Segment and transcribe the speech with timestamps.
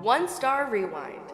[0.00, 1.27] One Star Rewind.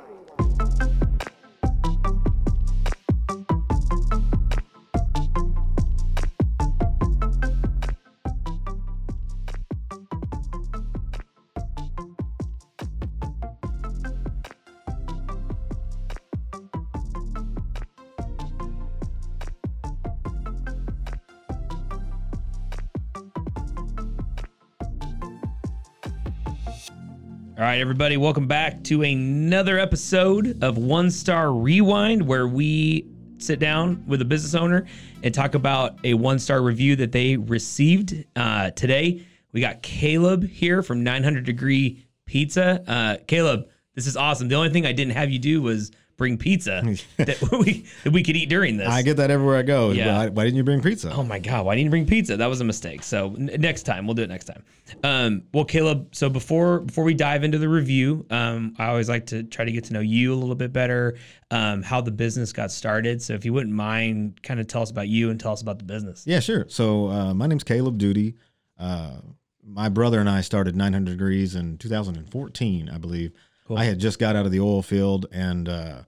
[27.75, 33.05] Right, everybody, welcome back to another episode of One Star Rewind, where we
[33.39, 34.87] sit down with a business owner
[35.25, 38.27] and talk about a one star review that they received.
[38.37, 42.85] Uh, today, we got Caleb here from 900 Degree Pizza.
[42.87, 44.47] Uh, Caleb, this is awesome.
[44.47, 46.83] The only thing I didn't have you do was bring pizza
[47.17, 48.89] that we that we could eat during this.
[48.89, 49.91] I get that everywhere I go.
[49.91, 50.17] Yeah.
[50.17, 51.13] Why, why didn't you bring pizza?
[51.13, 52.37] Oh my god, why didn't you bring pizza?
[52.37, 53.03] That was a mistake.
[53.03, 54.63] So n- next time, we'll do it next time.
[55.03, 59.27] Um, well, Caleb, so before before we dive into the review, um, I always like
[59.27, 61.17] to try to get to know you a little bit better,
[61.51, 63.23] um, how the business got started.
[63.23, 65.79] So if you wouldn't mind, kind of tell us about you and tell us about
[65.79, 66.25] the business.
[66.27, 66.67] Yeah, sure.
[66.69, 68.35] So uh, my name's Caleb Duty.
[68.79, 69.19] Uh,
[69.67, 73.33] my brother and I started 900 Degrees in 2014, I believe.
[73.67, 73.79] Cool.
[73.79, 76.03] I had just got out of the oil field and uh,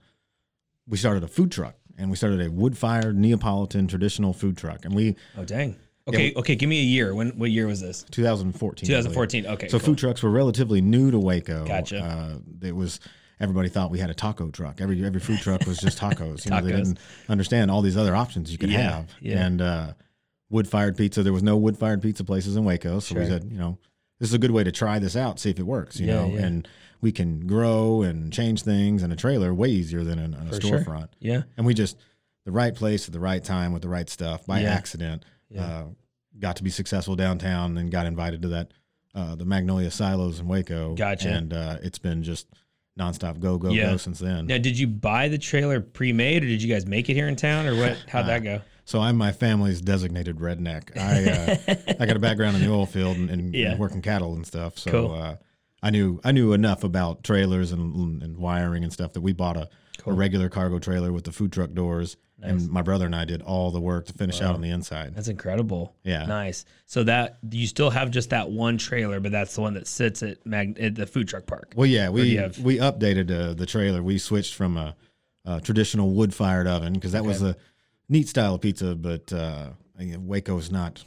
[0.87, 1.75] we started a food truck.
[1.99, 4.84] And we started a wood-fired Neapolitan traditional food truck.
[4.84, 5.77] And we Oh dang.
[6.06, 6.55] Okay, okay.
[6.55, 7.15] Give me a year.
[7.15, 8.05] When what year was this?
[8.11, 8.87] 2014.
[8.87, 9.47] 2014.
[9.47, 9.69] Okay.
[9.69, 9.87] So cool.
[9.87, 11.65] food trucks were relatively new to Waco.
[11.67, 11.99] Gotcha.
[11.99, 13.00] Uh, it was
[13.41, 14.81] everybody thought we had a taco truck.
[14.83, 16.44] Every every food truck was just tacos.
[16.44, 16.99] You know, they didn't
[17.31, 19.15] understand all these other options you could Yeah, have.
[19.21, 19.44] yeah.
[19.47, 19.93] And uh,
[20.50, 21.23] wood fired pizza.
[21.23, 23.31] There was no wood fired pizza places in Waco, so we Sure.
[23.31, 23.78] said, you know,
[24.19, 25.99] this is a good way to try this out, see if it works.
[26.00, 26.47] You Yeah, know, yeah.
[26.47, 26.69] and
[27.00, 30.53] we can grow and change things in a trailer way easier than in, in a
[30.53, 30.78] For sure.
[30.81, 31.09] storefront.
[31.21, 31.43] Yeah.
[31.56, 31.97] And we just
[32.44, 34.72] the right place at the right time with the right stuff by Yeah.
[34.75, 35.25] accident.
[35.59, 35.84] Uh,
[36.38, 38.72] got to be successful downtown and got invited to that
[39.15, 40.94] uh, the Magnolia Silos in Waco.
[40.94, 41.31] Gotcha.
[41.31, 42.47] And uh, it's been just
[42.99, 43.91] nonstop go go Yeah.
[43.93, 44.47] go since then.
[44.47, 47.37] Now, did you buy the trailer pre-made, or did you guys make it here in
[47.37, 47.97] town, or what?
[48.09, 48.60] How'd that go?
[48.87, 50.97] So I'm my family's designated redneck.
[50.97, 51.29] I
[51.69, 53.73] uh, I got a background in the oil field and, and, Yeah.
[53.73, 54.79] and working cattle and stuff.
[54.79, 55.13] So Cool.
[55.13, 55.37] uh,
[55.83, 59.57] I knew I knew enough about trailers and, and wiring and stuff that we bought
[59.57, 59.69] a,
[60.07, 63.43] a regular cargo trailer with the food truck doors, and my brother and I did
[63.43, 65.15] all the work to finish out on the inside.
[65.17, 65.95] That's incredible.
[66.05, 66.25] Yeah.
[66.27, 66.65] Nice.
[66.87, 70.23] So that you still have just that one trailer, but that's the one that sits
[70.23, 71.73] at, Mag- at the food truck park.
[71.77, 74.03] Well, yeah, we have- we updated uh, the trailer.
[74.03, 74.95] We switched from a,
[75.45, 77.57] a traditional wood fired oven because that was a
[78.09, 81.05] neat style of pizza, but uh, Waco is not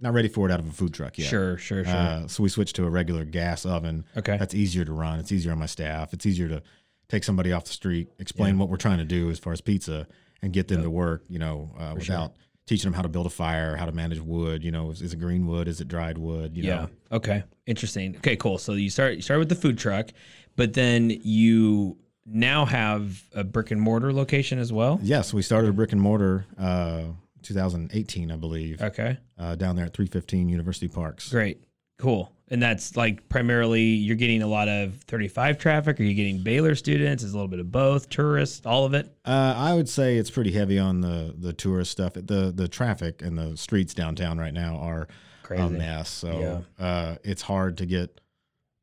[0.00, 1.28] not ready for it out of a food truck yet.
[1.28, 1.94] Sure, sure, sure.
[1.94, 4.04] Uh, so we switched to a regular gas oven.
[4.16, 4.36] Okay.
[4.36, 5.20] That's easier to run.
[5.20, 6.12] It's easier on my staff.
[6.12, 6.62] It's easier to
[7.08, 10.08] take somebody off the street, explain what we're trying to do as far as pizza,
[10.42, 11.24] and get them to work.
[11.28, 12.34] You know, uh, without
[12.66, 14.64] teaching them how to build a fire, how to manage wood.
[14.64, 15.68] You know, is, is it green wood?
[15.68, 16.56] Is it dried wood?
[16.56, 16.76] You yeah.
[16.76, 17.44] know, Okay.
[17.66, 18.16] Interesting.
[18.16, 18.34] Okay.
[18.34, 18.58] Cool.
[18.58, 20.10] So you start you start with the food truck,
[20.56, 24.98] but then you now have a brick and mortar location as well.
[25.02, 27.04] Yes, we started a brick and mortar uh,
[27.42, 29.16] 2018, I believe, Okay.
[29.38, 31.28] uh, down there at 315 University Parks.
[31.30, 31.64] Great.
[31.98, 32.32] Cool.
[32.48, 35.98] And that's like primarily you're getting a lot of 35 traffic.
[35.98, 37.22] Are you getting Baylor students?
[37.22, 39.06] Is a little bit of both, tourists, all of it?
[39.24, 42.12] Uh, I would say it's pretty heavy on the the tourist stuff.
[42.14, 45.08] The the traffic and the streets downtown right now are
[45.44, 45.62] Crazy.
[45.62, 46.10] a mess.
[46.10, 48.20] So uh, it's hard to get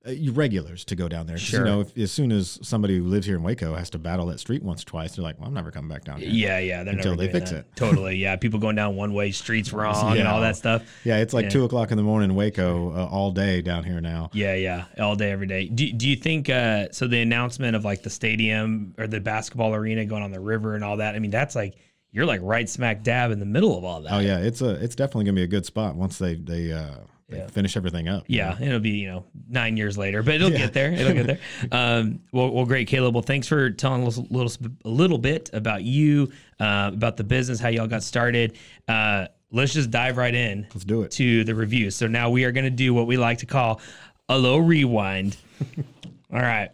[0.08, 1.38] uh, regulars to go down there.
[1.38, 1.60] Sure.
[1.60, 4.28] You know, if, as soon as somebody who lives here in Waco has to battle
[4.28, 6.60] that street once or twice, they're like, "Well, I'm never coming back down here." Yeah,
[6.60, 6.80] yeah.
[6.82, 7.60] Until never they fix that.
[7.60, 7.76] it.
[7.76, 8.16] Totally.
[8.16, 8.36] Yeah.
[8.38, 10.84] People going down one way streets wrong and all that stuff.
[11.04, 11.50] Yeah, it's like Yeah.
[11.50, 14.30] two o'clock in the morning in Waco uh, all day down here now.
[14.34, 15.68] Yeah, yeah, all day, every day.
[15.68, 17.08] Do, do you think uh, so?
[17.08, 20.84] The announcement of like the stadium or the basketball arena going on the river and
[20.84, 21.16] all that.
[21.16, 21.76] I mean, that's like
[22.12, 24.14] you're like right smack dab in the middle of all that.
[24.14, 26.96] Oh yeah, it's a it's definitely gonna be a good spot once they they uh
[27.32, 27.48] Yeah.
[27.48, 28.24] finish everything up.
[28.28, 28.66] you Yeah, know?
[28.66, 30.92] it'll be you know nine years later, but it'll get there.
[30.92, 31.40] It'll get there.
[31.72, 33.14] Um, well, well, great, Caleb.
[33.14, 34.52] Well, thanks for telling us a little
[34.86, 38.58] a little bit about you, uh, about the business, how y'all got started.
[38.88, 40.68] Uh, let's just dive right in.
[40.74, 41.12] Let's do it.
[41.12, 41.92] to the review.
[41.92, 43.82] So now we are going to do what we like to call
[44.28, 45.38] a low rewind.
[46.34, 46.70] All right.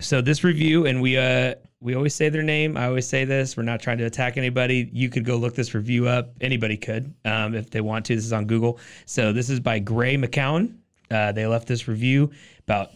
[0.00, 2.78] So this review, and we uh we always say their name.
[2.78, 3.58] I always say this.
[3.58, 4.88] We're not trying to attack anybody.
[4.90, 6.32] You could go look this review up.
[6.40, 8.16] Anybody could, um, if they want to.
[8.16, 8.80] This is on Google.
[9.04, 10.78] So this is by Gray McCowan.
[11.10, 12.90] Uh, they left this review about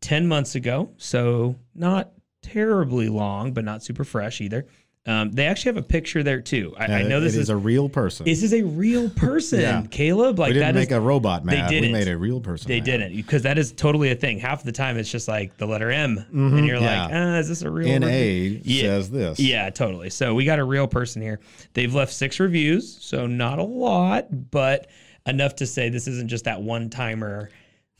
[0.00, 0.90] ten months ago.
[0.96, 4.66] So not terribly long, but not super fresh either.
[5.08, 6.74] Um, they actually have a picture there too.
[6.76, 8.24] I, I Uh, know this it is, is a real person.
[8.26, 9.84] this is a real person, Yeah.
[9.90, 10.38] Caleb.
[10.40, 11.68] Like we that didn't is make a robot mad.
[11.70, 11.90] didn't.
[11.90, 12.66] We made a real person.
[12.68, 12.84] they mad.
[12.86, 14.40] didn't because that is totally a thing.
[14.40, 17.14] Half the time it's just like the letter M, and you're like, Mm-hmm.
[17.16, 17.86] ah, is this a real?
[17.88, 18.82] N review?" A Yeah.
[18.82, 19.38] says this.
[19.38, 20.10] Yeah, totally.
[20.10, 21.38] So we got a real person here.
[21.74, 24.88] They've left six reviews, so not a lot, but
[25.26, 27.50] enough to say this isn't just that one timer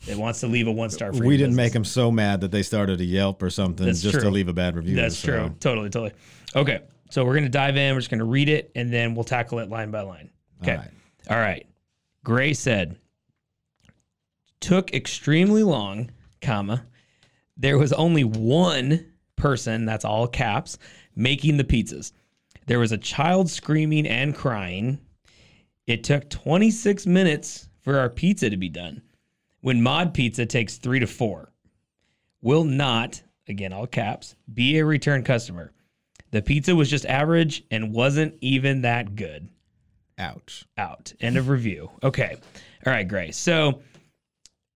[0.07, 1.11] that wants to leave a one star.
[1.13, 1.27] Review.
[1.27, 4.15] We didn't make them so mad that they started a Yelp or something That's just
[4.15, 4.23] true.
[4.25, 4.97] to leave a bad review.
[4.97, 5.55] That's so- true.
[5.61, 6.13] Totally, totally.
[6.55, 6.81] Okay,
[7.11, 7.95] so we're gonna dive in.
[7.95, 10.31] We're just gonna read it, and then we'll tackle it line by line.
[10.63, 10.73] Okay.
[10.73, 10.91] All right.
[11.31, 11.67] All right.
[12.25, 12.99] Gray said,
[14.61, 16.11] took extremely long,
[16.41, 16.85] comma.
[17.57, 20.79] There was only one person, that's all caps,
[21.15, 22.13] making the pizzas.
[22.67, 24.99] There was a child screaming and crying.
[25.87, 29.03] It took 26 minutes for our pizza to be done.
[29.61, 31.53] When Mod Pizza takes three to four.
[32.43, 35.73] Will not, again, all caps, be a return customer.
[36.37, 39.49] The pizza was just average and wasn't even that good
[40.19, 40.67] Ouch.
[40.77, 41.15] out.
[41.19, 41.91] End of review.
[42.03, 42.37] Okay.
[42.85, 43.31] All right, Gray.
[43.31, 43.81] So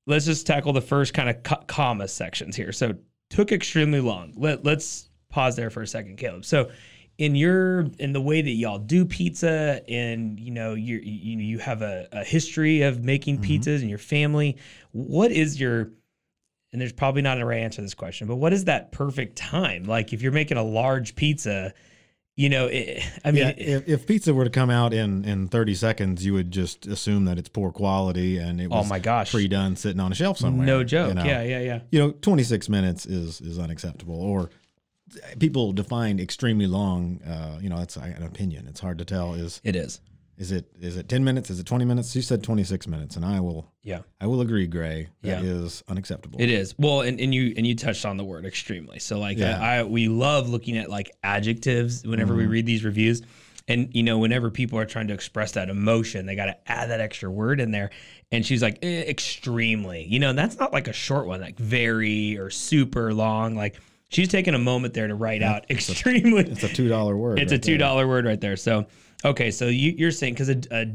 [0.07, 2.73] let's just tackle the first kind of co- comma sections here.
[2.73, 2.95] So
[3.29, 4.33] took extremely long.
[4.39, 6.47] Let let's pause there for a second, Caleb.
[6.47, 6.71] So
[7.19, 11.59] in your in the way that y'all do pizza and you know you you you
[11.59, 13.53] have a, a history of making mm-hmm.
[13.53, 14.57] pizzas and your family,
[14.93, 15.91] what is your
[16.73, 19.37] and there's probably not a right answer to this question, but what is that perfect
[19.37, 19.85] time?
[19.85, 21.75] Like if you're making a large pizza,
[22.37, 25.49] you know, it, I mean, yeah, if, if pizza were to come out in in
[25.49, 28.99] 30 seconds, you would just assume that it's poor quality and it was Oh my
[28.99, 29.31] gosh.
[29.33, 30.67] pre-done sitting on a shelf somewhere.
[30.67, 31.09] no joke.
[31.09, 31.25] you know?
[31.25, 31.81] Yeah, yeah, yeah.
[31.91, 34.15] You know, 26 minutes is is unacceptable.
[34.21, 34.49] Or
[35.39, 37.21] people define extremely long.
[37.23, 38.67] Uh, you know, that's an opinion.
[38.69, 39.35] It's hard to tell.
[39.35, 40.01] Is It is.
[40.41, 41.51] Is it is it 10 minutes?
[41.51, 42.17] Is it 20 minutes?
[42.17, 44.01] You said 26 minutes, and I will Yeah.
[44.21, 45.09] I will agree, Gray.
[45.23, 45.51] That Yeah.
[45.51, 46.41] is unacceptable.
[46.41, 46.75] It is.
[46.79, 48.99] Well, and, and you and you touched on the word extremely.
[48.99, 49.61] So like Yeah.
[49.61, 53.21] I, I we love looking at like adjectives whenever we read these reviews.
[53.69, 56.91] And you know, whenever people are trying to express that emotion, they got to add
[56.91, 57.91] that extra word in there.
[58.33, 60.05] And she's like, eh, extremely.
[60.05, 63.55] You know, that's not like a short one, like very or super long.
[63.57, 63.79] Like
[64.09, 66.45] she's taking a moment there to write out extremely.
[66.51, 67.39] It's a two dollar word.
[67.39, 67.79] It's a right two there.
[67.79, 68.57] dollar word right there.
[68.57, 68.87] So
[69.25, 70.87] okay, so you, you're saying because a, a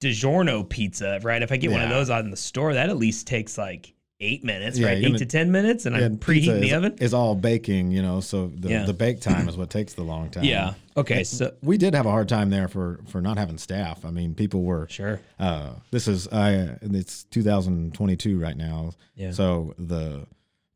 [0.00, 1.42] DiGiorno pizza, right?
[1.42, 3.94] If I get one of those out in the store, that at least takes like
[4.20, 4.98] eight minutes, Yeah, right?
[4.98, 6.94] Eight gonna- to ten minutes, and Yeah, I'm preheating the is, oven.
[7.00, 8.84] is all baking, you know, so the, Yeah.
[8.84, 10.44] the bake time is what takes the long time.
[10.44, 10.74] Yeah.
[10.96, 11.24] Okay.
[11.24, 14.04] So We did have a hard time there for for not having staff.
[14.04, 15.20] I mean, people were sure.
[15.40, 18.92] uh this is I it's 2022 right now.
[19.16, 19.32] Yeah.
[19.32, 20.26] So the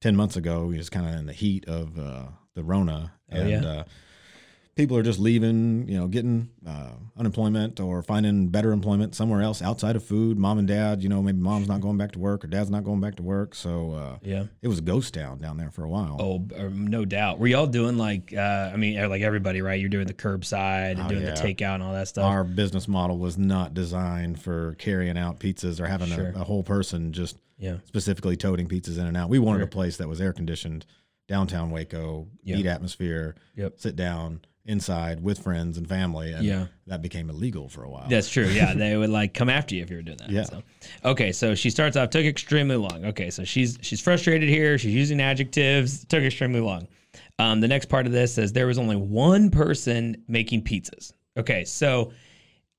[0.01, 3.37] 10 months ago we was kind of in the heat of uh the Rona Oh,
[3.37, 3.65] and yeah?
[3.65, 3.85] uh
[4.77, 9.63] people are just leaving, you know, getting uh, unemployment or finding better employment somewhere else
[9.63, 10.39] outside of food.
[10.39, 12.85] Mom and dad, you know, maybe mom's not going back to work or dad's not
[12.85, 13.55] going back to work.
[13.55, 14.45] So uh, Yeah.
[14.61, 16.19] it was a ghost town down there for a while.
[16.21, 17.39] Oh, uh, no doubt.
[17.39, 18.35] Were y'all doing like?
[18.37, 19.81] uh I mean, like everybody, right?
[19.81, 21.35] You're doing the curbside and Oh, doing yeah.
[21.35, 22.25] the takeout and all that stuff.
[22.27, 26.33] Our business model was not designed for carrying out pizzas or having Sure.
[26.37, 27.79] a, a whole person just yeah.
[27.87, 29.31] specifically toting pizzas in and out.
[29.31, 29.65] We wanted Sure.
[29.67, 30.85] a place that was air conditioned,
[31.29, 32.57] downtown Waco, Yeah.
[32.57, 33.75] heat atmosphere, Yep.
[33.79, 36.33] sit down inside with friends and family.
[36.33, 36.67] And Yeah.
[36.87, 38.07] that became illegal for a while.
[38.09, 38.47] That's true.
[38.47, 40.31] Yeah, they would like come after you if you were doing that.
[40.31, 40.43] Yeah.
[40.45, 40.63] So,
[41.05, 43.05] okay, so she starts off took extremely long.
[43.07, 44.77] Okay, so she's she's frustrated here.
[44.79, 46.05] She's using adjectives.
[46.05, 46.89] Took extremely long.
[47.39, 51.13] Um, the next part of this says there was only one person making pizzas.
[51.39, 52.13] Okay, so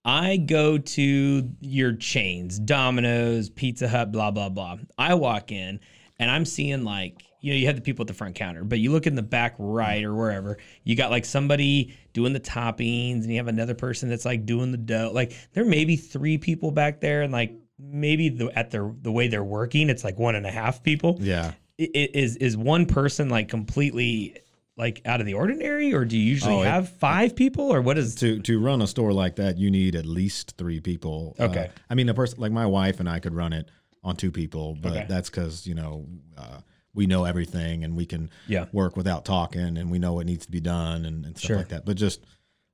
[0.05, 4.77] I go to your chains, Domino's, Pizza Hut, blah blah blah.
[4.97, 5.79] I walk in
[6.19, 8.79] and I'm seeing like you know you have the people at the front counter, but
[8.79, 13.21] you look in the back right or wherever you got like somebody doing the toppings,
[13.23, 15.11] and you have another person that's like doing the dough.
[15.13, 19.11] Like there may be three people back there, and like maybe the at the the
[19.11, 21.17] way they're working, it's like one and a half people.
[21.21, 21.53] Yeah.
[21.79, 24.37] I- i- Is is one person like completely
[24.77, 27.81] like out of the ordinary, or do you usually Oh, it- have five people, or
[27.81, 28.15] what is?
[28.15, 31.35] To to run a store like that, you need at least three people.
[31.39, 31.69] Uh, Okay.
[31.89, 33.69] I mean, a person like my wife and I could run it
[34.03, 35.05] on two people, but Okay.
[35.09, 36.05] that's because you know
[36.37, 36.59] uh,
[36.93, 38.65] we know everything and we can Yeah.
[38.71, 41.57] work without talking and we know what needs to be done and, and stuff Sure.
[41.57, 41.85] like that.
[41.85, 42.21] But just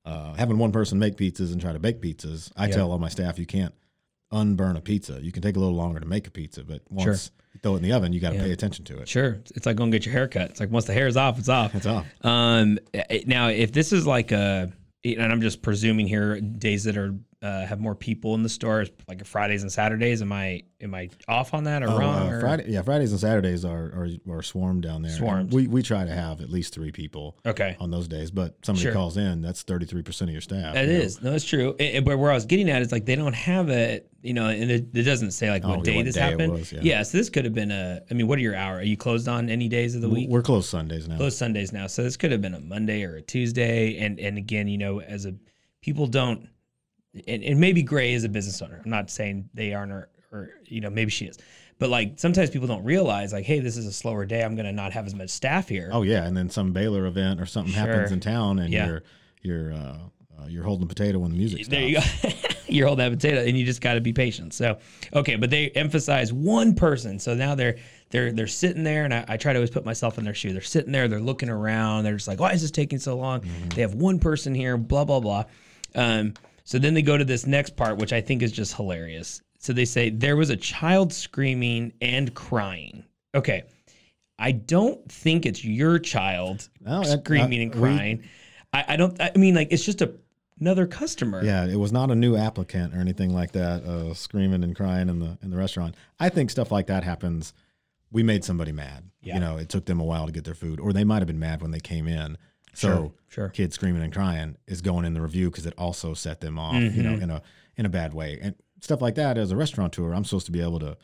[0.05, 2.75] uh, having one person make pizzas and try to bake pizzas, I Yeah.
[2.75, 3.73] tell all my staff you can't
[4.31, 5.19] unburn a pizza.
[5.21, 7.77] You can take a little longer to make a pizza, but once you throw it
[7.77, 8.43] in the oven, you got to Yeah.
[8.43, 9.07] pay attention to it.
[9.07, 9.39] Sure.
[9.55, 10.49] It's like going to get your hair cut.
[10.51, 11.75] It's like once the hair is off, it's off.
[11.75, 12.05] It's off.
[12.25, 12.79] Um,
[13.27, 14.71] now, if this is like a,
[15.05, 17.13] and I'm just presuming here, days that are
[17.43, 21.09] uh, have more people in the store, like Fridays and Saturdays, am I am I
[21.27, 22.27] off on that or Oh, wrong?
[22.29, 24.07] uh, or- Friday, yeah, Fridays and Saturdays are are,
[24.37, 25.11] are swarmed down there.
[25.11, 25.51] Swarmed.
[25.53, 27.75] We we try to have at least three people Okay.
[27.79, 28.93] on those days, but somebody Sure.
[28.93, 30.73] calls in, that's thirty three percent of your staff.
[30.73, 30.99] That you know.
[30.99, 31.75] is no, that's true.
[31.79, 34.33] It- it- but where I was getting at is like they don't have it, you
[34.33, 36.53] know, and it, it doesn't say like Oh, what yeah, day what this day happened.
[36.53, 37.03] was, yeah.
[37.03, 38.01] so this could have been a.
[38.09, 38.77] I mean, what are your hour?
[38.77, 40.29] Are you closed on any days of the week?
[40.29, 41.17] We're closed Sundays now.
[41.17, 43.97] closed Sundays now, so this could have been a Monday or a Tuesday.
[43.97, 45.35] And and again, you know, as a
[45.81, 46.47] people don't,
[47.27, 48.81] and, and maybe Gray is a business owner.
[48.83, 51.37] I'm not saying they aren't, or, or you know, maybe she is.
[51.79, 54.43] But like sometimes people don't realize, like, hey, this is a slower day.
[54.43, 55.89] I'm gonna not have as much staff here.
[55.91, 58.87] Oh yeah, and then some Baylor event or something happens in town, and Yeah.
[58.87, 59.03] you're
[59.41, 59.97] you're uh,
[60.39, 61.69] uh, you're holding a potato when the music stops.
[61.69, 62.01] There you go.
[62.69, 64.51] You're holding that potato, and you just got to be patient.
[64.51, 64.79] So,
[65.13, 67.19] okay, but they emphasize one person.
[67.19, 67.75] So now they're
[68.09, 70.53] they're they're sitting there, and I, I try to always put myself in their shoe.
[70.53, 72.03] They're sitting there, they're looking around.
[72.03, 73.43] They're just like, why is this taking so long?
[73.75, 75.43] They have one person here, blah blah blah.
[75.93, 79.41] Um, so then they go to this next part, which I think is just hilarious.
[79.59, 83.05] So they say there was a child screaming and crying.
[83.35, 83.63] Okay.
[84.39, 88.23] I don't think it's your child No, that- screaming uh, and we- crying.
[88.73, 89.21] I, I don't.
[89.21, 90.13] I mean, like it's just a
[90.59, 91.43] another customer.
[91.43, 95.09] Yeah, it was not a new applicant or anything like that, uh, screaming and crying
[95.09, 95.95] in the in the restaurant.
[96.19, 97.53] I think stuff like that happens.
[98.11, 99.03] We made somebody mad.
[99.21, 99.35] Yeah.
[99.35, 101.27] You know, it took them a while to get their food, or they might have
[101.27, 102.37] been mad when they came in.
[102.73, 103.49] So, Sure, sure.
[103.49, 106.75] kids screaming and crying is going in the review because it also set them off.
[106.75, 107.01] You Mm-hmm.
[107.03, 107.41] know, in a
[107.77, 109.37] in a bad way, and stuff like that.
[109.37, 110.97] As a restaurateur, I'm supposed to be able to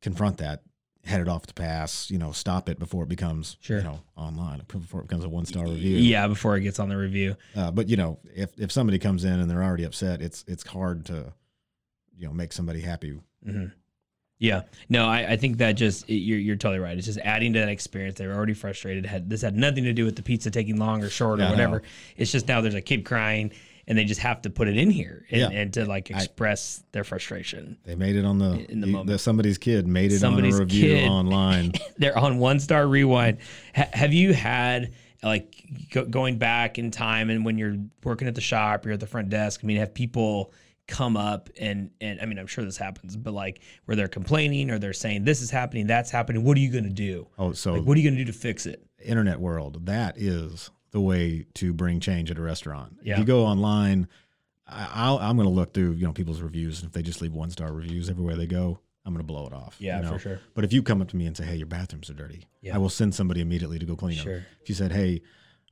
[0.00, 0.62] confront that,
[1.04, 2.10] head it off the pass.
[2.10, 3.78] You know, stop it before it becomes Sure.
[3.78, 5.96] you know online, before it becomes a one star review.
[5.98, 7.36] Yeah, before it gets on the review.
[7.56, 10.66] Uh, but you know, if if somebody comes in and they're already upset, it's it's
[10.66, 11.32] hard to,
[12.16, 13.18] you know, make somebody happy.
[14.42, 16.98] Yeah, no, I, I think that just it- you're you're totally right.
[16.98, 18.18] It's just adding to that experience.
[18.18, 19.06] They're already frustrated.
[19.06, 21.50] Had this had nothing to do with the pizza taking long or short or Yeah,
[21.50, 21.78] whatever.
[21.78, 21.84] no.
[22.16, 23.52] It's just now there's a kid crying,
[23.86, 25.60] and they just have to put it in here and, Yeah.
[25.60, 27.78] and to like express their frustration.
[27.84, 29.20] They made it on the, In the moment.
[29.20, 31.08] somebody's kid made it Somebody's on a review kid.
[31.08, 31.72] online.
[31.98, 33.38] They're on one star rewind.
[33.76, 35.54] Ha- have you had like
[35.92, 39.06] go, going back in time and when you're working at the shop, you're at the
[39.06, 39.60] front desk?
[39.62, 40.52] I mean, have people
[40.92, 44.70] come up and and I mean, I'm sure this happens, but like where they're complaining
[44.70, 46.44] or they're saying this is happening, that's happening.
[46.44, 47.26] What are you going to do?
[47.38, 48.86] Oh, so Like, what are you going to do to fix it?
[49.02, 52.98] internet world, that is the way to bring change at a restaurant.
[53.02, 53.14] Yeah.
[53.14, 54.06] If you go online,
[54.68, 57.20] I, I'll, I'm going to look through you know people's reviews, and if they just
[57.22, 59.76] leave one star reviews everywhere they go, I'm going to blow it off.
[59.80, 60.12] Yeah, you know?
[60.12, 60.40] for sure.
[60.54, 62.74] But if you come up to me and say, "Hey, your bathrooms are dirty," Yeah.
[62.74, 64.34] I will send somebody immediately to go clean Sure.
[64.36, 64.44] them.
[64.62, 65.22] If you said, "Hey,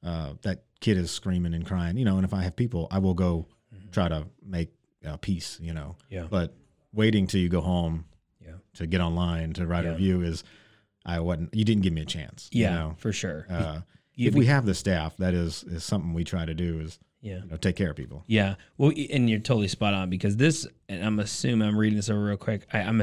[0.03, 2.99] uh, that kid is screaming and crying," you know, and if I have people, I
[2.99, 3.47] will go
[3.93, 4.71] try to make
[5.07, 5.59] uh, peace.
[5.61, 5.97] You know.
[6.09, 6.27] Yeah.
[6.31, 6.55] But
[6.93, 8.05] waiting till you go home
[8.45, 8.55] Yeah.
[8.75, 9.91] to get online to write Yeah.
[9.91, 10.45] a review is,
[11.05, 11.55] I wasn't.
[11.55, 12.49] You didn't give me a chance.
[12.53, 12.95] Yeah, You know?
[12.99, 13.47] for sure.
[13.49, 13.81] Uh,
[14.15, 16.99] You- if we have the staff, that is is something we try to do is
[17.23, 17.43] yeah.
[17.45, 18.25] you know, take care of people.
[18.27, 18.57] Yeah.
[18.77, 22.23] Well, and you're totally spot on because this, and I'm assuming I'm reading this over
[22.25, 22.67] real quick.
[22.73, 23.03] I, I'm,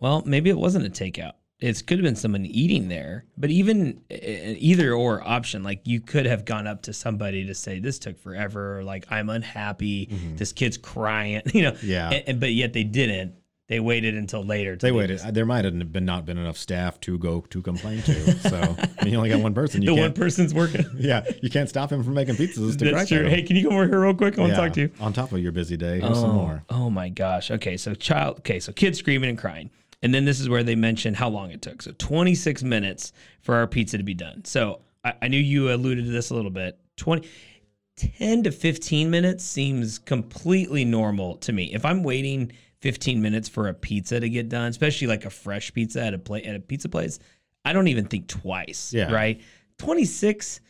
[0.00, 1.32] well, maybe it wasn't a takeout.
[1.60, 6.00] It could have been someone eating there, but even uh, either or option, like you
[6.00, 10.08] could have gone up to somebody to say this took forever, or like I'm unhappy,
[10.36, 11.72] this kid's crying, you know.
[11.72, 11.86] Mm-hmm.
[11.86, 12.10] Yeah.
[12.10, 13.34] And, and- but yet they didn't.
[13.66, 14.76] They waited until later.
[14.76, 15.18] to They waited.
[15.18, 15.30] this.
[15.30, 18.38] There might have been not been enough staff to go to complain to.
[18.48, 18.56] So
[18.98, 19.82] I mean, you only got one person.
[19.82, 20.86] You The one person's working.
[20.96, 22.78] yeah, you can't stop him from making pizzas.
[22.78, 23.28] To That's true.
[23.28, 24.38] Hey, can you come over here real quick?
[24.38, 24.90] I want to talk to you.
[25.00, 26.64] On top of your busy day, here's some Oh, more.
[26.70, 27.50] Oh my gosh.
[27.50, 28.38] Okay, so child.
[28.38, 29.68] Okay, so kids screaming and crying,
[30.02, 31.82] and then this is where they mention how long it took.
[31.82, 34.44] So 26 minutes for our pizza to be done.
[34.44, 36.78] So I, I knew you alluded to this a little bit.
[36.96, 37.28] 20,
[37.96, 41.72] 10 to 15 minutes seems completely normal to me.
[41.74, 45.72] If I'm waiting 15 minutes for a pizza to get done, especially like a fresh
[45.72, 47.18] pizza at a play at a pizza place,
[47.64, 48.92] I don't even think twice.
[48.92, 49.12] Yeah.
[49.12, 49.40] Right.
[49.78, 50.60] 26.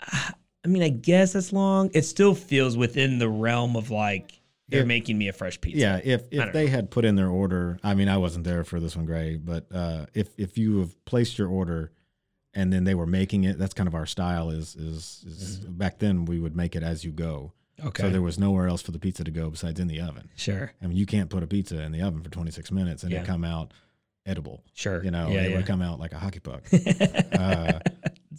[0.00, 1.90] ah, I mean, I guess that's long.
[1.94, 5.78] It still feels within the realm of like they're If- making me a fresh pizza.
[5.78, 8.80] Yeah, if if they had put in their order, I mean, I wasn't there for
[8.80, 11.92] this one, Gray, but uh, if if you have placed your order
[12.54, 14.50] and then they were making it, that's kind of our style.
[14.50, 17.52] Is is, is back then we would make it as you go.
[17.78, 17.88] Mm-hmm.
[17.88, 18.02] Okay.
[18.04, 20.30] So there was nowhere else for the pizza to go besides in the oven.
[20.36, 20.72] Sure.
[20.82, 23.20] I mean, you can't put a pizza in the oven for 26 minutes and Yeah.
[23.20, 23.72] it come out
[24.24, 24.64] edible.
[24.72, 25.04] Sure.
[25.04, 25.56] You know, Yeah, it yeah.
[25.58, 26.62] would come out like a hockey puck.
[27.32, 27.78] uh,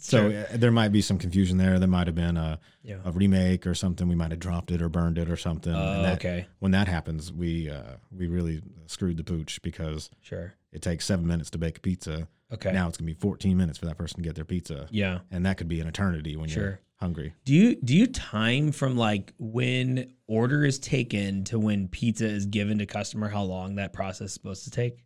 [0.00, 0.40] So Sure.
[0.52, 1.78] uh, there might be some confusion there.
[1.78, 2.98] There might have been a, Yeah.
[3.04, 4.08] a remake or something.
[4.08, 5.74] We might have dropped it or burned it or something.
[5.74, 6.46] And that, okay.
[6.60, 10.54] When that happens, we uh, we really screwed the pooch because Sure.
[10.72, 12.28] it takes seven minutes to bake a pizza.
[12.52, 12.72] Okay.
[12.72, 14.86] Now it's gonna be 14 minutes for that person to get their pizza.
[14.90, 15.20] Yeah.
[15.30, 16.62] and that could be an eternity when Sure.
[16.62, 17.34] you're hungry.
[17.44, 22.46] Do you do you time from like when order is taken to when pizza is
[22.46, 23.28] given to customer?
[23.28, 25.04] How long that process is supposed to take?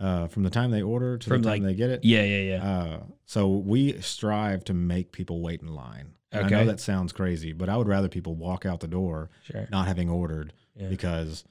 [0.00, 2.04] Uh, from the time they order to From, the time like- they get it.
[2.04, 2.64] Yeah, yeah, yeah.
[2.70, 6.12] Uh, so we strive to make people wait in line.
[6.32, 9.30] And I know that sounds crazy, but I would rather people walk out the door
[9.44, 9.68] sure.
[9.70, 10.88] not having ordered Yeah.
[10.88, 11.44] because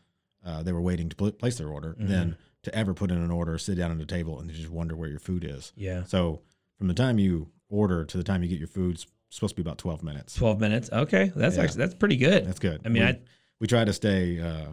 [0.45, 2.07] uh, they were waiting to pl- place their order Mm-hmm.
[2.07, 4.95] than to ever put in an order, sit down at a table, and just wonder
[4.95, 5.71] where your food is.
[5.75, 6.03] Yeah.
[6.05, 6.41] So
[6.77, 9.61] from the time you order to the time you get your food, it's supposed to
[9.61, 10.33] be about 12 minutes.
[10.35, 10.89] Twelve minutes.
[10.91, 11.63] Okay, that's Yeah.
[11.63, 12.47] actually that's pretty good.
[12.47, 12.81] That's good.
[12.85, 13.19] I mean, we, I
[13.59, 14.69] we try to stay uh,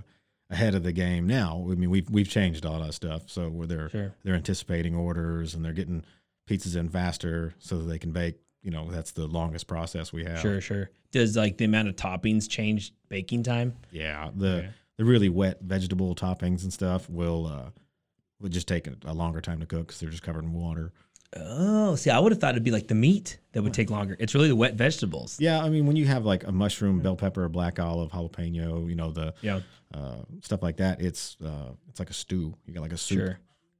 [0.50, 1.66] ahead of the game now.
[1.70, 4.14] I mean, we've we've changed all that stuff, so where they're Sure.
[4.24, 6.04] they're anticipating orders and they're getting
[6.48, 8.36] pizzas in faster so that they can bake.
[8.62, 10.40] You know, that's the longest process we have.
[10.40, 10.90] Sure, sure.
[11.12, 13.74] Does like the amount of toppings change baking time?
[13.92, 14.68] Yeah, the Okay.
[14.98, 17.70] the really wet vegetable toppings and stuff will uh,
[18.40, 20.92] will just take a, a longer time to cook because they're just covered in water.
[21.36, 24.16] Oh, see, I would have thought it'd be like the meat that would take longer.
[24.18, 25.36] It's really the wet vegetables.
[25.40, 28.94] Yeah, I mean, when you have like a mushroom, bell pepper, black olive, jalapeno, you
[28.94, 29.60] know, the Yeah.
[29.94, 32.54] uh, stuff like that, it's uh, it's like a stew.
[32.66, 33.18] You got like a soup.
[33.18, 33.38] Sure.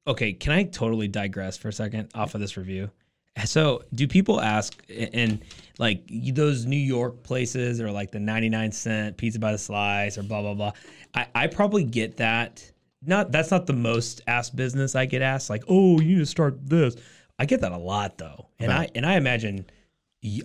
[0.08, 2.90] Okay, can I totally digress for a second off of this review?
[3.44, 5.40] So, do people ask and
[5.78, 10.22] like those New York places or like the 99 cent pizza by the slice or
[10.22, 10.72] blah blah blah?
[11.14, 12.70] I, I probably get that.
[13.04, 15.50] Not that's not the most asked business I get asked.
[15.50, 16.96] Like, oh, you need to start this.
[17.38, 19.66] I get that a lot though, and I and I imagine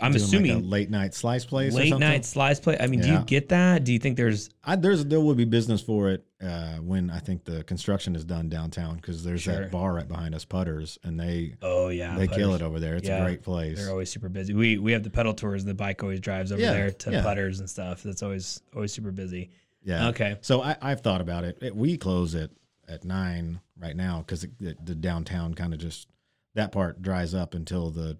[0.01, 1.74] I'm assuming like a late night slice place.
[1.74, 2.77] or late night slice place.
[2.79, 3.83] I mean, do you get that?
[3.83, 7.19] Do you think there's I, there's there will be business for it uh, when I
[7.19, 9.62] think the construction is done downtown because there's Sure.
[9.62, 12.95] that bar right behind us, Putters, and they oh yeah they kill it over there.
[12.98, 13.77] It's Yeah, a great place.
[13.79, 14.53] They're always super busy.
[14.53, 15.63] We we have the pedal tours.
[15.63, 17.24] The bike always drives over Yeah, there to yeah.
[17.24, 18.03] Putters and stuff.
[18.03, 19.50] That's always always super busy.
[19.83, 20.10] Yeah.
[20.10, 20.38] Okay.
[20.41, 21.57] So I, I've thought about it.
[21.62, 22.51] It- We close at
[22.88, 26.07] at nine right now because the, the downtown kind of just
[26.55, 28.17] that part dries up until the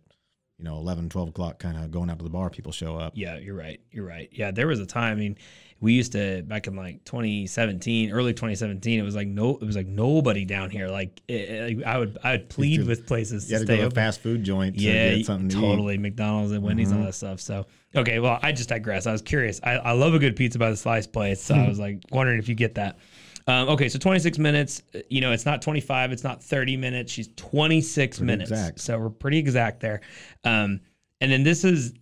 [0.58, 2.50] you know 11, 12 o'clock kind of going out to the bar.
[2.50, 3.14] People show up.
[3.16, 3.82] Yeah, you're right.
[3.92, 4.30] You're right.
[4.32, 5.14] Yeah, there was a time.
[5.14, 5.38] I mean,
[5.80, 9.00] we used to back in like 2017, early 2017.
[9.00, 10.88] It was like no, it was like nobody down here.
[10.88, 13.68] Like, it, it- like, I would I would plead to- with places You to had
[13.68, 15.98] to go stay to a fast food joint to yeah, get something to totally.
[15.98, 17.08] McDonald's and Wendy's, and all mm-hmm.
[17.08, 17.42] that stuff.
[17.42, 17.66] So,
[17.96, 19.08] okay, well, I just digress.
[19.08, 19.60] I was curious.
[19.64, 21.42] I, I love a good pizza by the slice place.
[21.42, 23.00] So I was like wondering if you get that.
[23.48, 24.82] Um, okay, so 26 minutes.
[24.96, 26.12] uh, You know, it's not 25.
[26.12, 27.12] It's not 30 minutes.
[27.12, 28.52] She's 26 minutes.
[28.52, 28.80] exact.
[28.80, 30.02] So we're pretty exact there.
[30.44, 30.82] Um,
[31.20, 31.94] and then this is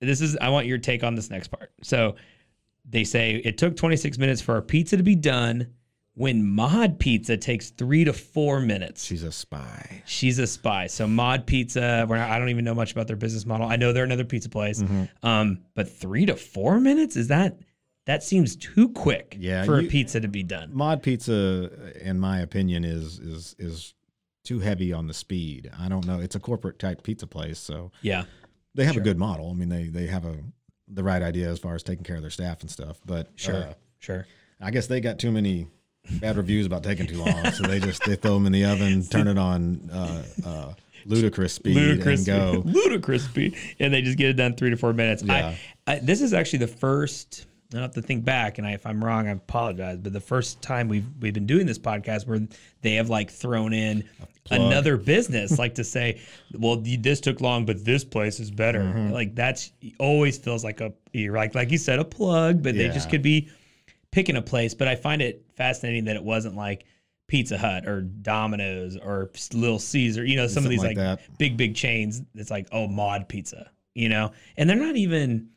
[0.00, 1.70] this is I want your take on this next part.
[1.82, 2.16] So
[2.88, 5.68] they say it took 26 minutes for our pizza to be done
[6.16, 9.04] when mod pizza takes three to four minutes.
[9.04, 10.02] She's a spy.
[10.06, 10.86] She's a spy.
[10.86, 13.66] So Mod Pizza, we're not, I don't even know much about their business model.
[13.66, 14.80] I know they're another pizza place.
[14.80, 15.26] Mm-hmm.
[15.26, 17.58] Um, but three to four minutes is that
[18.06, 20.70] that seems too quick Yeah, for a pizza to be done.
[20.72, 23.94] Mod pizza, in my opinion, is is is
[24.44, 25.70] too heavy on the speed.
[25.78, 26.20] I don't know.
[26.20, 28.24] It's a corporate type pizza place, so Yeah,
[28.74, 29.02] they have Sure.
[29.02, 29.50] a good model.
[29.50, 30.36] I mean, they they have a
[30.86, 33.00] the right idea as far as taking care of their staff and stuff.
[33.06, 34.26] But sure, uh, sure.
[34.60, 35.66] I guess they got too many
[36.20, 39.02] bad reviews about taking too long, so they just they throw them in the oven,
[39.10, 40.74] turn it on uh, uh,
[41.06, 42.62] ludicrous speed, Ludicrous, and go.
[42.66, 45.22] ludicrous speed, and they just get it done three to four minutes.
[45.22, 45.54] Yeah.
[45.86, 47.46] I, I, this is actually the first.
[47.78, 49.98] I have to think back, and I, if I'm wrong, I apologize.
[49.98, 52.40] But the first time we've we've been doing this podcast where
[52.82, 54.04] they have like thrown in
[54.50, 56.20] another business, like to say,
[56.52, 59.10] "Well, this took long, but this place is better." Mm-hmm.
[59.10, 62.88] Like that's always feels like a you're like like you said a plug, but they
[62.88, 63.50] just could be
[64.10, 64.74] picking a place.
[64.74, 66.84] But I find it fascinating that it wasn't like
[67.26, 70.24] Pizza Hut or Domino's or Little Caesar.
[70.24, 72.22] You know, some of these like like, big big chains.
[72.34, 73.70] It's like oh, Mod Pizza.
[73.94, 75.50] You know, and they're not even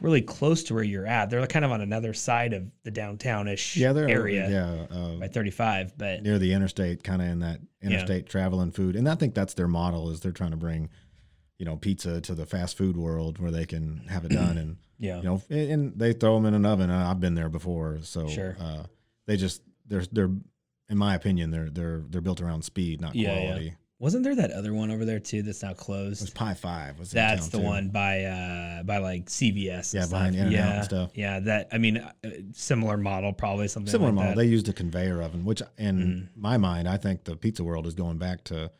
[0.00, 1.30] really close to where you're at.
[1.30, 5.28] They're kind of on another side of the downtownish Yeah, they're area Yeah, uh, by
[5.28, 5.96] 35.
[5.96, 8.96] But near the interstate, kind of in that interstate travel and food.
[8.96, 10.90] And I think that's their model is they're trying to bring,
[11.58, 14.76] you know, pizza to the fast food world where they can have it done and
[14.98, 16.90] yeah, you know, and, and they throw them in an oven.
[16.90, 18.56] I've been there before, so Sure.
[18.60, 18.84] uh,
[19.26, 20.30] they just they're they're
[20.88, 23.40] in my opinion they're they're they're built around speed, not Yeah, yeah.
[23.40, 23.74] quality.
[24.04, 26.20] Wasn't there that other one over there too that's now closed?
[26.20, 26.30] It was?
[26.34, 26.98] Pie Five.
[26.98, 27.64] Was in That's the too.
[27.64, 29.64] one by uh by like CVS.
[29.94, 30.10] Yeah, stuff.
[30.10, 31.10] behind In-N-Out yeah, and stuff.
[31.14, 32.12] Yeah, that I mean, uh,
[32.52, 34.30] similar model, probably something Similar like model.
[34.32, 34.36] that.
[34.36, 37.94] They used a conveyor oven, which in my mind, I think the pizza world is
[37.94, 38.70] going back to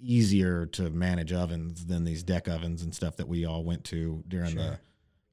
[0.00, 4.22] easier to manage ovens than these deck ovens and stuff that we all went to
[4.28, 4.78] during the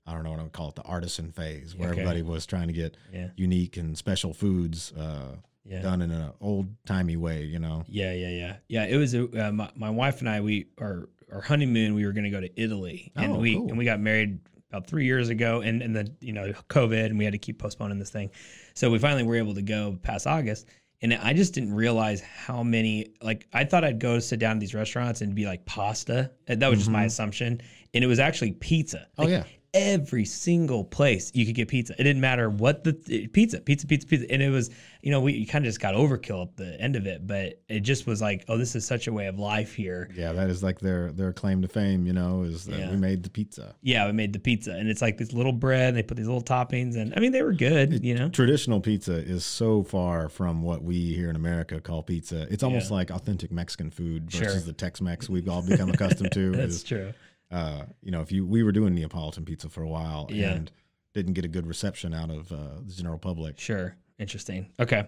[0.06, 2.00] I don't know what I would call it, the artisan phase, where Okay.
[2.02, 3.30] everybody was trying to get Yeah.
[3.36, 5.82] unique and special foods uh, Yeah.
[5.82, 7.84] done in an old timey way, you know.
[7.88, 8.86] Yeah, yeah, yeah, yeah.
[8.86, 10.42] It was uh, my, my wife and I.
[10.42, 13.70] We are our honeymoon, we were going to go to Italy, and Oh, we cool.
[13.70, 17.18] and we got married about three years ago, and and then you know COVID, and
[17.18, 18.32] we had to keep postponing this thing.
[18.74, 20.68] So we finally were able to go past August,
[21.02, 23.14] and I just didn't realize how many.
[23.22, 26.32] Like I thought I'd go sit down at these restaurants and be like pasta.
[26.48, 27.62] That was just my assumption,
[27.94, 29.08] and it was actually pizza.
[29.18, 29.22] Mm-hmm.
[29.22, 29.44] Oh, yeah.
[29.74, 31.94] Every single place you could get pizza.
[31.98, 32.92] It didn't matter what the
[33.32, 34.70] pizza, pizza, pizza, pizza, and it was,
[35.02, 37.80] you know, we kind of just got overkill at the end of it, but it
[37.80, 40.10] just was like, oh, this is such a way of life here.
[40.14, 42.06] Yeah, that is like their their claim to fame.
[42.06, 42.92] You know, is that Yeah.
[42.92, 43.74] we made the pizza.
[43.82, 45.96] Yeah, we made the pizza, and it's like this little bread.
[45.96, 48.04] They put these little toppings, and I mean, they were good.
[48.04, 52.46] You know, Traditional pizza is so far from what we here in America call pizza.
[52.52, 52.96] It's almost Yeah.
[52.98, 54.48] like authentic Mexican food Sure.
[54.48, 56.52] versus the Tex-Mex we've all become accustomed to.
[56.58, 57.14] that's is, true.
[57.52, 60.52] Uh, you know, if you we were doing Neapolitan pizza for a while Yeah.
[60.54, 60.72] and
[61.14, 63.60] didn't get a good reception out of uh, the general public.
[63.60, 63.96] Sure.
[64.20, 64.68] Interesting.
[64.80, 65.06] Okay.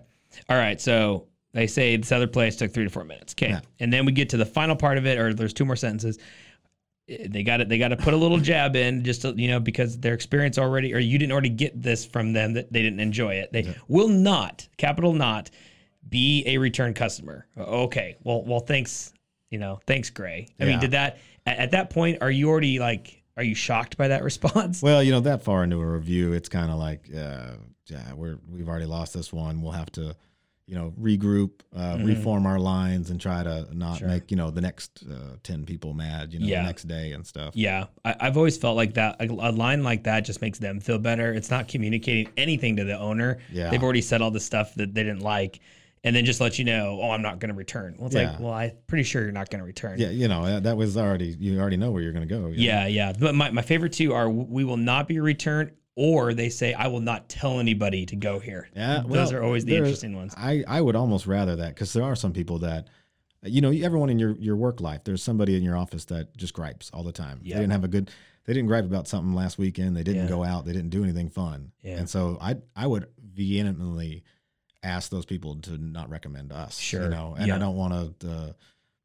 [0.50, 0.82] All right.
[0.82, 3.34] So they say this other place took three to four minutes.
[3.34, 3.50] Okay.
[3.50, 3.62] Yeah.
[3.80, 6.18] And then we get to the final part of it, or there's two more sentences.
[7.08, 7.70] Eh, They got it.
[7.70, 10.58] They got to put a little jab in, just to, you know, because their experience
[10.58, 13.54] already, or you didn't already get this from them that they didn't enjoy it.
[13.54, 15.52] They will not, capital not,
[16.10, 17.46] be a return customer.
[17.58, 18.18] Okay.
[18.24, 19.14] Well, well, thanks.
[19.50, 20.48] You know, thanks, Gray.
[20.60, 22.20] I mean, did that at, at that point?
[22.22, 24.82] Are you already like, are you shocked by that response?
[24.82, 27.54] Well, you know, that far into a review, it's kind of like, uh,
[27.88, 29.62] yeah, we're we've already lost this one.
[29.62, 30.16] We'll have to,
[30.66, 33.98] you know, regroup, uh, reform our lines, and try to not Mm-hmm.
[33.98, 34.08] Sure.
[34.08, 36.32] make you know the next uh, ten people mad.
[36.34, 36.62] You know, Yeah.
[36.62, 37.56] the next day and stuff.
[37.58, 39.18] Yeah, I, I've always felt like that.
[39.20, 41.34] A, a line like that just makes them feel better.
[41.34, 43.40] It's not communicating anything to the owner.
[43.52, 43.70] Yeah.
[43.70, 45.60] They've already said all the stuff that they didn't like,
[46.04, 47.96] and then just let you know, oh, I'm not going to return.
[47.98, 50.00] Well, it's like, well, I'm pretty sure you're not going to return.
[50.00, 52.48] Yeah, you know, that, was already you already know where you're going to go.
[52.48, 52.62] you know?
[52.62, 53.14] yeah, yeah.
[53.18, 56.88] But my, my favorite two are we will not be returned, or they say I
[56.88, 58.68] will not tell anybody to go here.
[58.76, 60.34] Yeah, those well, are always the interesting ones.
[60.36, 62.88] I, I would almost rather that because there are some people that,
[63.44, 66.54] you know, everyone in your, your work life, there's somebody in your office that just
[66.54, 67.40] gripes all the time.
[67.44, 67.56] Yeah.
[67.56, 68.12] They didn't have a good,
[68.46, 69.96] they didn't gripe about something last weekend.
[69.96, 70.30] They didn't Yeah.
[70.30, 70.66] go out.
[70.66, 71.72] They didn't do anything fun.
[71.82, 71.98] Yeah.
[71.98, 74.24] And so I, I would vehemently
[74.84, 76.78] ask those people to not recommend us.
[76.78, 77.04] Sure.
[77.04, 77.56] You know, and Yeah.
[77.56, 78.54] I don't want to uh,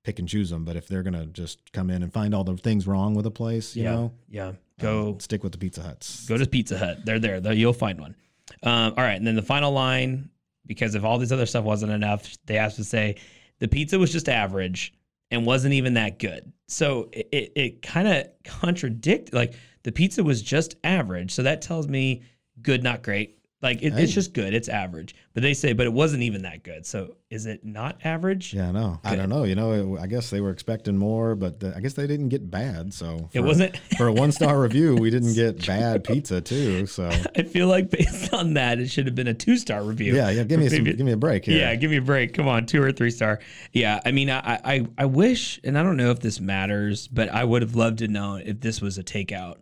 [0.04, 2.44] pick and choose them, but if they're going to just come in and find all
[2.44, 4.46] the things wrong with a place, you yeah, know, yeah.
[4.48, 6.26] uh, Go stick with the Pizza Huts.
[6.26, 7.04] Go to Pizza Hut.
[7.04, 7.40] They're there.
[7.40, 8.14] There- You'll find one.
[8.62, 9.14] Um, all right.
[9.16, 10.30] And then the final line,
[10.66, 13.16] because if all this other stuff wasn't enough, they asked to say
[13.58, 14.94] the pizza was just average
[15.30, 16.52] and wasn't even that good.
[16.66, 21.32] So it, it, it kind of contradict like the pizza was just average.
[21.32, 22.22] So that tells me
[22.62, 23.37] good, not great.
[23.60, 24.54] Like it, it's just good.
[24.54, 25.16] It's average.
[25.34, 26.86] But they say, but it wasn't even that good.
[26.86, 28.54] So is it not average?
[28.54, 29.42] Yeah, no, I don't know.
[29.42, 32.28] You know, it, I guess they were expecting more, but uh, I guess they didn't
[32.28, 32.94] get bad.
[32.94, 33.76] So It wasn't.
[33.96, 34.94] for a one star review.
[34.94, 36.86] We didn't get bad pizza too.
[36.86, 40.14] So I feel like based on that, it should have been a two star review.
[40.14, 40.44] yeah, yeah.
[40.44, 41.58] Give me some, give me a break here.
[41.58, 42.34] Yeah, give me a break.
[42.34, 43.40] Come on, two or three star.
[43.72, 47.28] Yeah, I mean, I, I, I wish, and I don't know if this matters, but
[47.28, 49.56] I would have loved to know if this was a takeout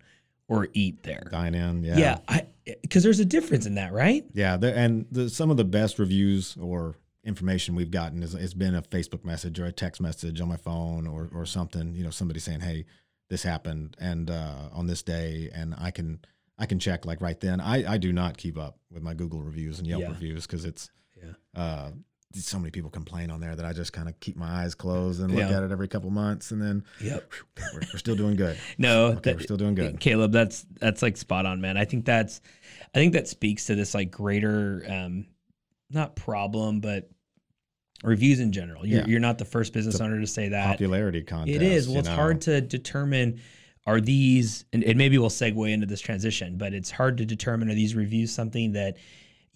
[0.48, 1.28] or eat there.
[1.30, 1.82] dine in.
[1.82, 2.46] Yeah, Yeah, I
[2.82, 4.24] because there's a difference in that, right?
[4.34, 4.56] yeah.
[4.56, 8.74] The, and the, some of the best reviews or information we've gotten is it's been
[8.74, 11.94] a Facebook message or a text message on my phone or or something.
[11.94, 12.84] You know, somebody saying, "Hey,
[13.30, 16.20] this happened and uh, on this day," and I can
[16.58, 17.60] I can check like right then.
[17.60, 20.08] I I do not keep up with my Google reviews and Yelp Yeah.
[20.08, 20.90] reviews because it's
[21.22, 21.32] Yeah.
[21.60, 21.90] uh,
[22.44, 25.20] so many people complain on there that I just kind of keep my eyes closed
[25.20, 25.56] and look Yeah.
[25.56, 27.30] at it every couple months, and then Yep.
[27.72, 28.56] we're, we're still doing good.
[28.78, 30.00] No, Okay, that- we're still doing good.
[30.00, 31.76] Caleb, that's that's like spot on, man.
[31.76, 32.40] I think that's
[32.94, 35.26] I think that speaks to this like greater um
[35.90, 37.08] not problem, but
[38.02, 38.84] reviews in general.
[38.86, 39.06] You're, Yeah.
[39.06, 40.66] you're not the first business owner to say that.
[40.66, 41.54] Popularity contest.
[41.56, 41.88] It is.
[41.88, 42.14] Well, it's know.
[42.14, 43.40] hard to determine
[43.86, 47.70] are these, and, and maybe we'll segue into this transition, but it's hard to determine
[47.70, 48.96] are these reviews something that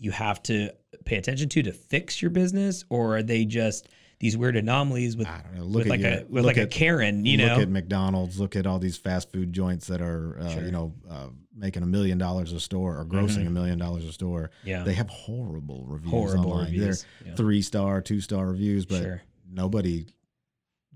[0.00, 0.70] you have to
[1.04, 5.26] pay attention to to fix your business, or are they just these weird anomalies with,
[5.28, 5.64] I don't know.
[5.64, 7.54] Look at like your- a with like a Karen, you look know?
[7.54, 8.38] Look at McDonald's.
[8.40, 10.64] Look at all these fast food joints that are, uh, Sure.
[10.64, 14.12] you know, uh, making a million dollars a store or grossing a million dollars a
[14.12, 14.50] store.
[14.60, 14.68] Mm-hmm.
[14.68, 14.82] Yeah.
[14.84, 16.64] they have horrible reviews Horrible online.
[16.66, 17.34] reviews, They're yeah.
[17.36, 19.22] three star, two star reviews, but Sure.
[19.50, 20.06] nobody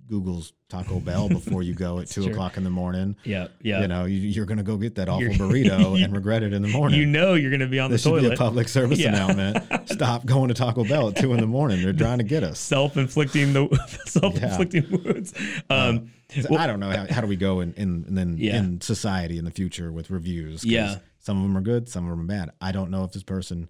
[0.09, 2.33] Google's Taco Bell before you go at two true.
[2.33, 3.17] o'clock in the morning.
[3.25, 3.81] yeah, yeah.
[3.81, 6.53] You know, you, you're going to go get that awful burrito you- and regret it
[6.53, 6.99] in the morning.
[7.01, 8.35] You know you're going to be on This the should be toilet.
[8.35, 9.09] a public service Yeah.
[9.31, 9.89] announcement.
[9.89, 11.83] Stop going to Taco Bell at two in the morning.
[11.83, 12.59] They're trying to get us.
[12.59, 13.69] Self-inflicting the
[14.07, 15.33] self-inflicting wounds.
[15.71, 18.37] Um, So well- I don't know how, how do we go in in and then
[18.39, 18.59] Yeah.
[18.59, 20.65] in society in the future with reviews.
[20.65, 20.97] Yeah.
[21.21, 22.51] some of them are good, some of them are bad.
[22.61, 23.69] I don't know if this person,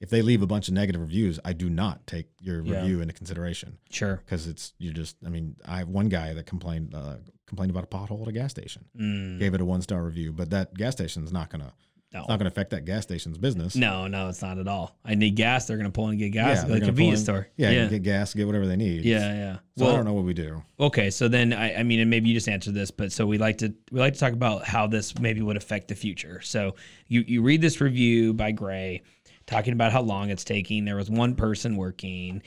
[0.00, 2.80] if they leave a bunch of negative reviews, I do not take your Yeah.
[2.80, 4.22] review into consideration sure.
[4.24, 5.16] because it's you're just.
[5.24, 8.32] I mean, I have one guy that complained uh, complained about a pothole at a
[8.32, 11.48] gas station, Mm, gave it a one star review, but that gas station is not
[11.50, 11.72] gonna
[12.12, 12.20] No.
[12.20, 13.74] It's not going to affect that gas station's business.
[13.76, 14.96] No, no, it's not at all.
[15.04, 15.66] I need gas.
[15.66, 17.48] They're going to pull in and get gas at they're the convenience store.
[17.56, 19.04] Yeah, yeah, get gas, get whatever they need.
[19.04, 19.56] yeah, yeah.
[19.76, 20.62] So I don't know what we do.
[20.80, 23.38] Okay, so then I, I mean, and maybe you just answered this, but so we
[23.38, 26.40] like to we like to talk about how this maybe would affect the future.
[26.42, 26.76] So
[27.08, 29.02] you you read this review by Gray,
[29.46, 30.84] talking about how long it's taking.
[30.84, 32.42] There was one person working,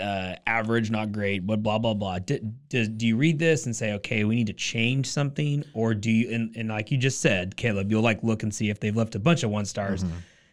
[0.00, 2.18] uh, average, not great, but blah blah blah.
[2.18, 5.94] Do, do, do you read this and say, okay, we need to change something, or
[5.94, 6.34] do you?
[6.34, 9.14] And, and like you just said, Caleb, you'll like look and see if they've left
[9.14, 10.04] a bunch of one stars.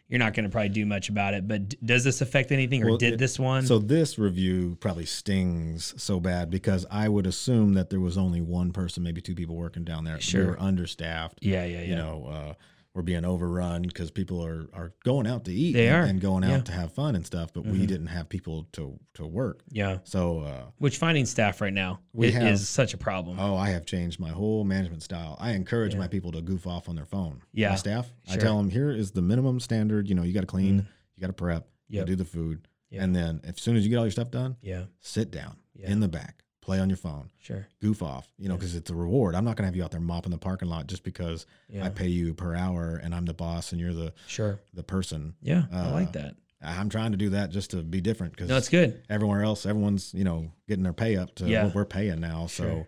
[0.08, 2.84] You're not going to probably do much about it, but d- does this affect anything,
[2.84, 3.66] or Well, did it- this one?
[3.66, 8.40] So this review probably stings so bad because I would assume that there was only
[8.40, 10.22] one person, maybe two people working down there.
[10.22, 10.42] Sure.
[10.42, 11.40] We were understaffed.
[11.42, 11.86] yeah, yeah, yeah.
[11.88, 12.54] You know, uh,
[12.96, 16.04] we're being overrun because people are, are going out to eat They and, are.
[16.10, 16.62] and going out Yeah.
[16.62, 19.62] to have fun and stuff, but we didn't have people to to work.
[19.70, 20.00] yeah.
[20.06, 23.38] So uh, Which finding staff right now We have- is such a problem.
[23.40, 25.36] Oh, I have changed my whole management style.
[25.40, 27.42] I encourage my people to goof off on their phone.
[27.54, 30.08] Yeah, My staff, I tell them here is the minimum standard.
[30.10, 32.02] You know, you got to clean, you got to prep, you Yep.
[32.02, 32.68] got to do the food.
[32.90, 33.04] Yeah.
[33.04, 35.92] And then as soon as you get all your stuff done, yeah, sit down Yeah.
[35.92, 37.68] in the back, play on your phone, sure.
[37.80, 39.36] goof off, you know, because it's a reward.
[39.36, 41.86] I'm not going to have you out there mopping the parking lot just because Yeah,
[41.86, 44.60] I pay you per hour and I'm the boss and you're the, sure.
[44.74, 45.36] the person.
[45.42, 46.36] Yeah, I Uh, like that.
[46.64, 49.04] I'm trying to do that just to be different because No, it's good.
[49.10, 51.66] everywhere else, everyone's, you know, getting their pay up to Yeah.
[51.66, 52.48] what we're paying now.
[52.48, 52.88] So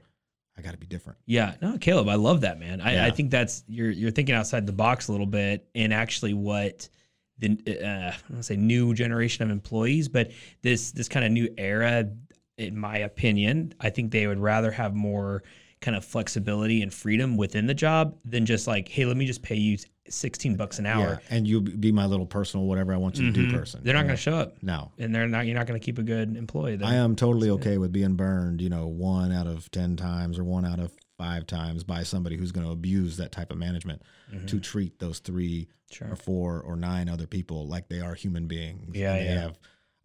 [0.58, 1.20] I got to be different.
[1.28, 2.82] Yeah, no, Caleb, I love that, man.
[2.82, 6.34] I, I think that's you're you're thinking outside the box a little bit, and actually
[6.34, 6.90] what
[7.38, 7.52] the
[7.86, 10.32] uh, I don't say new generation of employees, but
[10.64, 12.10] this this kind of new era,
[12.58, 15.44] in my opinion, I think they would rather have more
[15.80, 19.44] kind of flexibility and freedom within the job than just like, hey, let me just
[19.44, 19.78] pay you
[20.10, 21.22] sixteen bucks an hour.
[21.30, 23.80] Yeah, and you'll be my little personal whatever I want you to do person.
[23.80, 23.86] Mm-hmm.
[23.86, 25.46] They're not going to show up, No, and they're not.
[25.46, 26.78] You're not going to keep a good employee.
[26.78, 26.88] Then.
[26.88, 28.62] I am totally okay with being burned.
[28.62, 32.38] You know, one out of ten times or one out of five times by somebody
[32.38, 34.02] who's going to abuse that type of management
[34.48, 35.74] to treat those three Mm-hmm.
[35.90, 36.12] Sure.
[36.12, 38.94] or four or nine other people like they are human beings.
[38.94, 39.42] Yeah, yeah.
[39.44, 39.58] have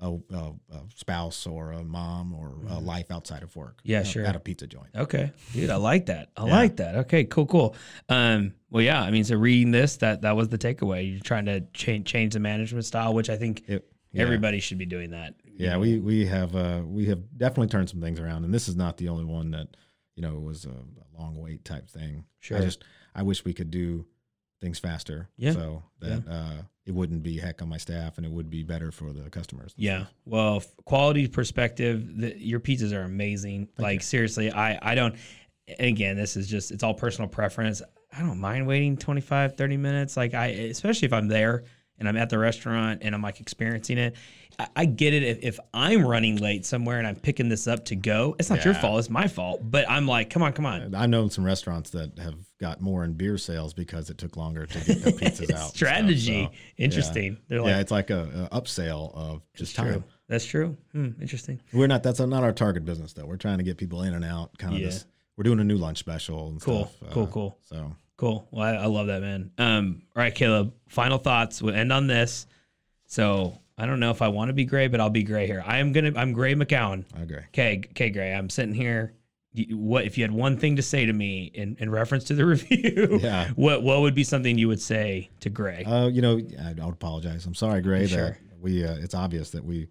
[0.02, 3.78] a, a, a spouse or a mom or a life outside of work.
[3.78, 3.90] Mm-hmm.
[3.90, 4.24] Yeah, you know, sure.
[4.26, 4.88] At a pizza joint.
[4.94, 6.30] Okay, dude, I like that.
[6.36, 6.52] I Yeah.
[6.52, 6.96] like that.
[6.96, 7.76] Okay, cool, cool.
[8.08, 11.10] Um, well, yeah, I mean, so reading this, that that was the takeaway.
[11.12, 14.22] You're trying to change change the management style, which I think It- yeah.
[14.22, 15.34] everybody should be doing that.
[15.56, 15.80] Yeah, know?
[15.80, 18.96] we we have uh, we have definitely turned some things around, and this is not
[18.96, 19.68] the only one that
[20.16, 22.24] you know was a, a long wait type thing.
[22.40, 22.58] Sure.
[22.58, 22.82] I just
[23.14, 24.06] I wish we could do
[24.60, 25.28] things faster.
[25.36, 25.52] Yeah.
[25.52, 28.90] So that uh, it wouldn't be heck on my staff, and it would be better
[28.90, 29.72] for the customers.
[29.76, 30.06] Yeah.
[30.24, 33.68] Well, quality perspective, the, your pizzas are amazing.
[33.78, 35.14] like seriously, I I don't.
[35.68, 37.82] And again, this is just it's all personal preference.
[38.14, 40.16] I don't mind waiting 25, 30 minutes.
[40.16, 41.64] Like I, especially if I'm there
[42.02, 44.16] and I'm at the restaurant and I'm like experiencing it.
[44.58, 47.84] I, I get it if, if I'm running late somewhere and I'm picking this up
[47.86, 48.34] to go.
[48.40, 48.98] It's not your fault.
[48.98, 49.60] It's my fault.
[49.62, 50.94] But I'm like, come on, come on.
[50.96, 54.66] I've known some restaurants that have got more in beer sales because it took longer
[54.66, 55.70] to get their pizzas out.
[55.70, 56.46] Strategy.
[56.46, 57.38] so, Interesting.
[57.48, 59.84] They're Yeah, like, yeah, it's like a, a upsell of just true.
[59.92, 60.04] time.
[60.28, 60.76] That's true.
[60.90, 61.60] Hmm, interesting.
[61.72, 62.02] We're not.
[62.02, 63.26] That's not our target business though.
[63.26, 64.58] We're trying to get people in and out.
[64.58, 64.86] Kind of Yeah.
[64.86, 65.04] this.
[65.36, 67.08] We're doing a new lunch special and Cool, stuff.
[67.10, 67.58] uh, cool, cool.
[67.62, 68.46] So Cool.
[68.50, 69.50] Well, I, I love that, man.
[69.58, 70.74] Um, all right, Caleb.
[70.88, 71.60] Final thoughts.
[71.62, 72.46] We'll end on this.
[73.06, 75.62] So I don't know if I want to be gray, but I'll be gray here.
[75.66, 76.12] I am gonna.
[76.16, 77.04] I'm Gray McCown.
[77.16, 77.38] I agree.
[77.48, 78.32] Okay, okay, Gray.
[78.32, 79.14] I'm sitting here.
[79.70, 82.46] What if you had one thing to say to me in, in reference to the
[82.46, 83.18] review?
[83.22, 83.48] Yeah.
[83.56, 85.84] What What would be something you would say to Gray?
[85.84, 87.44] Uh, you know, I, I would apologize.
[87.44, 88.30] I'm sorry, Gray, Sure.
[88.30, 88.84] that we.
[88.84, 89.88] Uh, it's obvious that we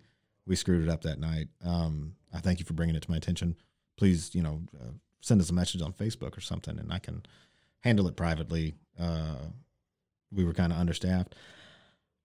[0.47, 1.47] we screwed it up that night.
[1.63, 3.55] Um, I thank you for bringing it to my attention.
[3.97, 7.23] Please, you know, uh, send us a message on Facebook or something, and I can
[7.81, 8.75] handle it privately.
[8.99, 9.35] Uh,
[10.31, 11.35] we were kind of understaffed.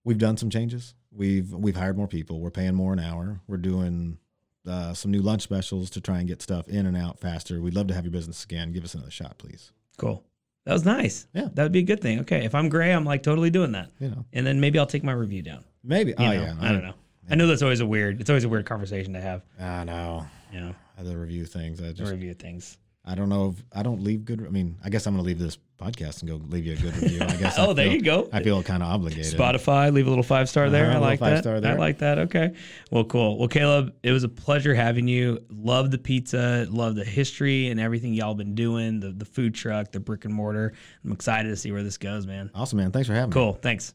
[0.05, 0.95] We've done some changes.
[1.11, 2.41] We've we've hired more people.
[2.41, 3.41] We're paying more an hour.
[3.49, 4.19] We're doing
[4.67, 7.61] uh, some new lunch specials to try and get stuff in and out faster.
[7.61, 8.73] We'd love to have your business again.
[8.73, 9.73] Give us another shot, please.
[9.97, 10.23] cool.
[10.65, 11.29] That was nice.
[11.33, 11.49] Yeah.
[11.55, 12.19] that would be a good thing.
[12.21, 14.87] Okay, if I'm Gray, I'm like totally doing that, You know, and then maybe I'll
[14.87, 15.65] take my review down.
[15.85, 16.11] maybe.
[16.11, 16.33] You oh know?
[16.33, 16.95] yeah, I don't know.
[17.31, 18.21] I know that's always a weird.
[18.21, 19.43] It's always a weird conversation to have.
[19.61, 20.27] I know.
[20.53, 21.81] You know, Other review things.
[21.81, 22.79] I just review things.
[23.09, 24.45] I don't know if I don't leave good.
[24.45, 26.77] I mean, I guess I'm going to leave this podcast and go leave you a
[26.77, 27.21] good review.
[27.23, 27.57] I guess.
[27.59, 28.29] I Oh, there feel- you go.
[28.33, 29.33] I feel kind of obligated.
[29.39, 30.87] Spotify, leave a little five star there.
[30.87, 31.39] Uh-huh, I like that.
[31.45, 32.19] star I like that.
[32.19, 32.55] Okay.
[32.91, 33.39] Well, cool.
[33.39, 35.39] Well, Caleb, it was a pleasure having you.
[35.51, 36.67] Love the pizza.
[36.69, 38.99] Love the history and everything y'all been doing.
[39.01, 40.73] The the food truck, the brick and mortar.
[41.05, 42.51] I'm excited to see where this goes, man.
[42.55, 42.91] Awesome, man.
[42.91, 43.35] Thanks for having me.
[43.35, 43.53] Cool.
[43.55, 43.95] Thanks.